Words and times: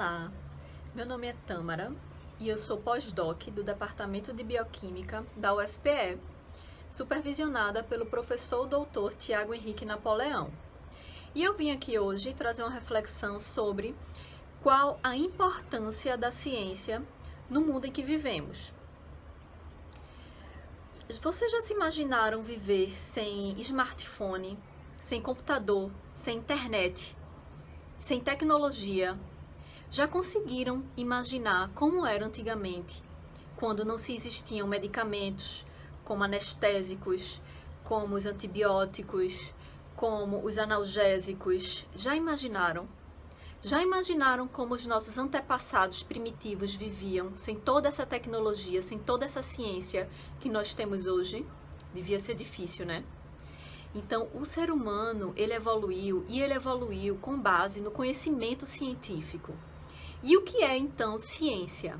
Olá, 0.00 0.32
meu 0.94 1.04
nome 1.04 1.26
é 1.26 1.34
Tâmara 1.46 1.92
e 2.38 2.48
eu 2.48 2.56
sou 2.56 2.78
pós-doc 2.78 3.42
do 3.50 3.62
Departamento 3.62 4.32
de 4.32 4.42
Bioquímica 4.42 5.26
da 5.36 5.54
UFPE, 5.54 6.18
supervisionada 6.90 7.84
pelo 7.84 8.06
professor 8.06 8.66
doutor 8.66 9.12
Tiago 9.12 9.52
Henrique 9.52 9.84
Napoleão. 9.84 10.50
E 11.34 11.44
eu 11.44 11.54
vim 11.54 11.70
aqui 11.70 11.98
hoje 11.98 12.32
trazer 12.32 12.62
uma 12.62 12.70
reflexão 12.70 13.38
sobre 13.38 13.94
qual 14.62 14.98
a 15.02 15.14
importância 15.14 16.16
da 16.16 16.32
ciência 16.32 17.02
no 17.50 17.60
mundo 17.60 17.84
em 17.84 17.92
que 17.92 18.02
vivemos. 18.02 18.72
Vocês 21.20 21.52
já 21.52 21.60
se 21.60 21.74
imaginaram 21.74 22.42
viver 22.42 22.96
sem 22.96 23.54
smartphone, 23.60 24.58
sem 24.98 25.20
computador, 25.20 25.90
sem 26.14 26.38
internet, 26.38 27.14
sem 27.98 28.18
tecnologia? 28.18 29.18
Já 29.92 30.06
conseguiram 30.06 30.84
imaginar 30.96 31.68
como 31.74 32.06
era 32.06 32.24
antigamente, 32.24 33.02
quando 33.56 33.84
não 33.84 33.98
se 33.98 34.14
existiam 34.14 34.68
medicamentos 34.68 35.66
como 36.04 36.22
anestésicos, 36.22 37.42
como 37.82 38.14
os 38.14 38.24
antibióticos, 38.24 39.52
como 39.96 40.46
os 40.46 40.58
analgésicos? 40.58 41.84
Já 41.92 42.14
imaginaram? 42.14 42.88
Já 43.60 43.82
imaginaram 43.82 44.46
como 44.46 44.74
os 44.74 44.86
nossos 44.86 45.18
antepassados 45.18 46.04
primitivos 46.04 46.72
viviam 46.72 47.34
sem 47.34 47.58
toda 47.58 47.88
essa 47.88 48.06
tecnologia, 48.06 48.80
sem 48.80 48.96
toda 48.96 49.24
essa 49.24 49.42
ciência 49.42 50.08
que 50.38 50.48
nós 50.48 50.72
temos 50.72 51.08
hoje? 51.08 51.44
Devia 51.92 52.20
ser 52.20 52.36
difícil, 52.36 52.86
né? 52.86 53.02
Então, 53.92 54.28
o 54.34 54.46
ser 54.46 54.70
humano, 54.70 55.32
ele 55.36 55.52
evoluiu 55.52 56.24
e 56.28 56.40
ele 56.40 56.54
evoluiu 56.54 57.16
com 57.16 57.36
base 57.36 57.80
no 57.80 57.90
conhecimento 57.90 58.68
científico. 58.68 59.52
E 60.22 60.36
o 60.36 60.42
que 60.42 60.62
é 60.62 60.76
então 60.76 61.18
ciência? 61.18 61.98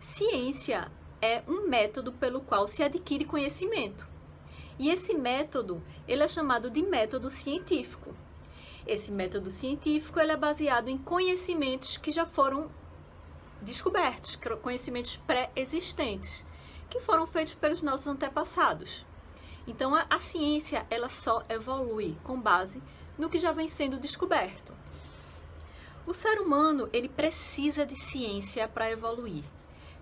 Ciência 0.00 0.90
é 1.20 1.42
um 1.48 1.66
método 1.66 2.12
pelo 2.12 2.40
qual 2.40 2.68
se 2.68 2.82
adquire 2.82 3.24
conhecimento. 3.24 4.06
E 4.78 4.88
esse 4.88 5.14
método, 5.14 5.82
ele 6.06 6.22
é 6.22 6.28
chamado 6.28 6.70
de 6.70 6.82
método 6.82 7.30
científico. 7.30 8.14
Esse 8.86 9.10
método 9.10 9.50
científico 9.50 10.20
ele 10.20 10.30
é 10.30 10.36
baseado 10.36 10.88
em 10.88 10.96
conhecimentos 10.96 11.96
que 11.96 12.12
já 12.12 12.24
foram 12.24 12.70
descobertos, 13.60 14.38
conhecimentos 14.62 15.16
pré-existentes, 15.16 16.44
que 16.88 17.00
foram 17.00 17.26
feitos 17.26 17.54
pelos 17.54 17.82
nossos 17.82 18.06
antepassados. 18.06 19.04
Então 19.66 19.92
a, 19.92 20.06
a 20.08 20.20
ciência 20.20 20.86
ela 20.88 21.08
só 21.08 21.42
evolui 21.48 22.16
com 22.22 22.40
base 22.40 22.80
no 23.18 23.28
que 23.28 23.38
já 23.38 23.50
vem 23.50 23.68
sendo 23.68 23.98
descoberto. 23.98 24.72
O 26.06 26.14
ser 26.14 26.38
humano 26.38 26.88
ele 26.92 27.08
precisa 27.08 27.84
de 27.84 27.96
ciência 27.96 28.68
para 28.68 28.88
evoluir, 28.88 29.42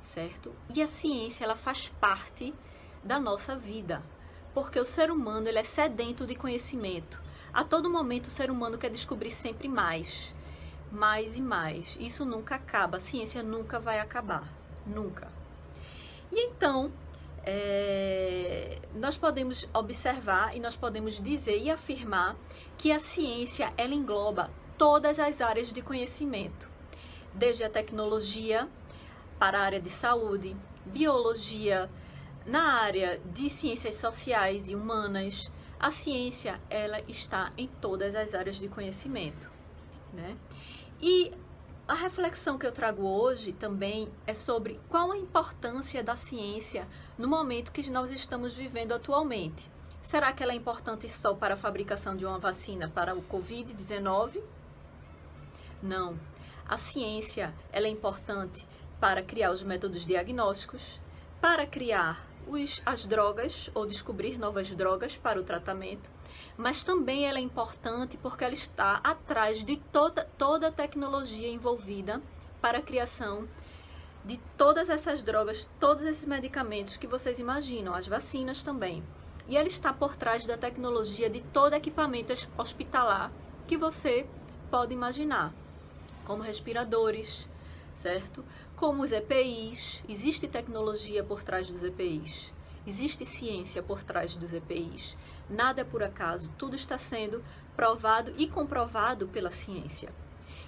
certo? 0.02 0.54
E 0.74 0.82
a 0.82 0.86
ciência 0.86 1.44
ela 1.44 1.56
faz 1.56 1.88
parte 1.88 2.52
da 3.02 3.18
nossa 3.18 3.56
vida, 3.56 4.02
porque 4.52 4.78
o 4.78 4.84
ser 4.84 5.10
humano 5.10 5.48
ele 5.48 5.58
é 5.58 5.64
sedento 5.64 6.26
de 6.26 6.34
conhecimento. 6.34 7.22
A 7.54 7.64
todo 7.64 7.88
momento 7.88 8.26
o 8.26 8.30
ser 8.30 8.50
humano 8.50 8.76
quer 8.76 8.90
descobrir 8.90 9.30
sempre 9.30 9.66
mais, 9.66 10.34
mais 10.92 11.38
e 11.38 11.40
mais. 11.40 11.96
Isso 11.98 12.26
nunca 12.26 12.56
acaba, 12.56 12.98
a 12.98 13.00
ciência 13.00 13.42
nunca 13.42 13.80
vai 13.80 13.98
acabar, 13.98 14.46
nunca. 14.86 15.32
E 16.30 16.38
então, 16.48 16.92
é, 17.46 18.78
nós 18.94 19.16
podemos 19.16 19.66
observar 19.72 20.54
e 20.54 20.60
nós 20.60 20.76
podemos 20.76 21.18
dizer 21.18 21.56
e 21.56 21.70
afirmar 21.70 22.36
que 22.76 22.92
a 22.92 22.98
ciência 22.98 23.72
ela 23.78 23.94
engloba 23.94 24.50
todas 24.76 25.18
as 25.18 25.40
áreas 25.40 25.72
de 25.72 25.82
conhecimento, 25.82 26.68
desde 27.32 27.64
a 27.64 27.70
tecnologia 27.70 28.68
para 29.38 29.58
a 29.58 29.62
área 29.62 29.80
de 29.80 29.90
saúde, 29.90 30.56
biologia, 30.86 31.90
na 32.46 32.74
área 32.74 33.20
de 33.32 33.48
ciências 33.48 33.96
sociais 33.96 34.68
e 34.68 34.74
humanas, 34.74 35.50
a 35.80 35.90
ciência 35.90 36.60
ela 36.68 37.00
está 37.08 37.52
em 37.56 37.66
todas 37.66 38.14
as 38.14 38.34
áreas 38.34 38.56
de 38.56 38.68
conhecimento, 38.68 39.50
né? 40.12 40.36
E 41.00 41.32
a 41.86 41.94
reflexão 41.94 42.56
que 42.56 42.66
eu 42.66 42.72
trago 42.72 43.02
hoje 43.02 43.52
também 43.52 44.10
é 44.26 44.32
sobre 44.32 44.80
qual 44.88 45.12
a 45.12 45.18
importância 45.18 46.02
da 46.02 46.16
ciência 46.16 46.88
no 47.18 47.28
momento 47.28 47.72
que 47.72 47.90
nós 47.90 48.10
estamos 48.10 48.54
vivendo 48.54 48.92
atualmente. 48.92 49.70
Será 50.00 50.32
que 50.32 50.42
ela 50.42 50.52
é 50.52 50.56
importante 50.56 51.08
só 51.08 51.34
para 51.34 51.54
a 51.54 51.56
fabricação 51.58 52.16
de 52.16 52.24
uma 52.24 52.38
vacina 52.38 52.88
para 52.88 53.14
o 53.14 53.22
COVID-19? 53.22 54.42
Não. 55.84 56.18
A 56.66 56.78
ciência 56.78 57.54
ela 57.70 57.86
é 57.86 57.90
importante 57.90 58.66
para 58.98 59.22
criar 59.22 59.50
os 59.50 59.62
métodos 59.62 60.06
diagnósticos, 60.06 60.98
para 61.42 61.66
criar 61.66 62.26
os, 62.46 62.80
as 62.86 63.04
drogas 63.04 63.70
ou 63.74 63.84
descobrir 63.84 64.38
novas 64.38 64.74
drogas 64.74 65.18
para 65.18 65.38
o 65.38 65.44
tratamento, 65.44 66.10
mas 66.56 66.82
também 66.82 67.28
ela 67.28 67.36
é 67.36 67.42
importante 67.42 68.16
porque 68.16 68.42
ela 68.42 68.54
está 68.54 68.98
atrás 69.04 69.62
de 69.62 69.76
toda, 69.76 70.24
toda 70.38 70.68
a 70.68 70.72
tecnologia 70.72 71.50
envolvida 71.50 72.22
para 72.62 72.78
a 72.78 72.82
criação 72.82 73.46
de 74.24 74.40
todas 74.56 74.88
essas 74.88 75.22
drogas, 75.22 75.68
todos 75.78 76.06
esses 76.06 76.24
medicamentos 76.24 76.96
que 76.96 77.06
vocês 77.06 77.38
imaginam, 77.38 77.92
as 77.94 78.06
vacinas 78.06 78.62
também. 78.62 79.04
E 79.46 79.54
ela 79.54 79.68
está 79.68 79.92
por 79.92 80.16
trás 80.16 80.46
da 80.46 80.56
tecnologia 80.56 81.28
de 81.28 81.42
todo 81.42 81.74
equipamento 81.74 82.32
hospitalar 82.56 83.30
que 83.66 83.76
você 83.76 84.26
pode 84.70 84.94
imaginar, 84.94 85.52
como 86.24 86.42
respiradores, 86.42 87.48
certo? 87.94 88.44
Como 88.76 89.02
os 89.02 89.12
EPIs, 89.12 90.02
existe 90.08 90.48
tecnologia 90.48 91.22
por 91.22 91.42
trás 91.42 91.68
dos 91.68 91.84
EPIs, 91.84 92.52
existe 92.86 93.24
ciência 93.24 93.82
por 93.82 94.02
trás 94.02 94.36
dos 94.36 94.52
EPIs. 94.52 95.16
Nada 95.48 95.82
é 95.82 95.84
por 95.84 96.02
acaso, 96.02 96.50
tudo 96.58 96.74
está 96.74 96.98
sendo 96.98 97.44
provado 97.76 98.32
e 98.36 98.46
comprovado 98.46 99.28
pela 99.28 99.50
ciência. 99.50 100.12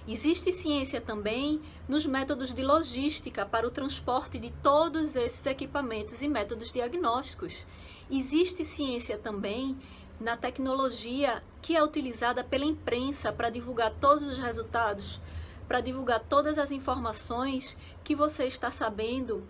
Existe 0.07 0.53
ciência 0.53 1.01
também 1.01 1.61
nos 1.85 2.05
métodos 2.05 2.53
de 2.53 2.63
logística 2.63 3.45
para 3.45 3.67
o 3.67 3.71
transporte 3.71 4.39
de 4.39 4.51
todos 4.63 5.17
esses 5.17 5.45
equipamentos 5.45 6.21
e 6.21 6.29
métodos 6.29 6.71
diagnósticos. 6.71 7.65
Existe 8.09 8.63
ciência 8.63 9.17
também 9.17 9.77
na 10.17 10.37
tecnologia 10.37 11.43
que 11.61 11.75
é 11.75 11.83
utilizada 11.83 12.41
pela 12.41 12.63
imprensa 12.63 13.33
para 13.33 13.49
divulgar 13.49 13.91
todos 13.99 14.23
os 14.23 14.37
resultados 14.37 15.19
para 15.67 15.81
divulgar 15.81 16.19
todas 16.21 16.57
as 16.57 16.71
informações 16.71 17.77
que 18.03 18.15
você 18.15 18.45
está 18.45 18.71
sabendo 18.71 19.47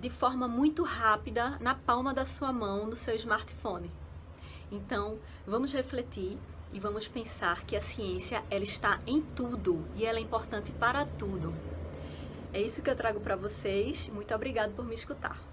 de 0.00 0.10
forma 0.10 0.48
muito 0.48 0.82
rápida 0.82 1.58
na 1.60 1.74
palma 1.74 2.12
da 2.14 2.24
sua 2.24 2.52
mão 2.52 2.86
no 2.86 2.96
seu 2.96 3.14
smartphone. 3.14 3.90
Então, 4.72 5.18
vamos 5.46 5.72
refletir 5.72 6.38
e 6.72 6.80
vamos 6.80 7.06
pensar 7.08 7.64
que 7.64 7.76
a 7.76 7.80
ciência 7.80 8.42
ela 8.50 8.64
está 8.64 8.98
em 9.06 9.20
tudo 9.20 9.84
e 9.96 10.04
ela 10.04 10.18
é 10.18 10.22
importante 10.22 10.72
para 10.72 11.04
tudo. 11.04 11.52
É 12.52 12.60
isso 12.60 12.82
que 12.82 12.90
eu 12.90 12.96
trago 12.96 13.20
para 13.20 13.36
vocês. 13.36 14.08
Muito 14.08 14.34
obrigada 14.34 14.72
por 14.72 14.84
me 14.84 14.94
escutar. 14.94 15.49